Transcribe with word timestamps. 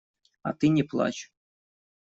А 0.47 0.53
ты 0.57 0.71
не 0.79 0.83
плачь. 0.95 1.21